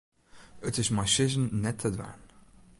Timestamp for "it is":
0.67-0.89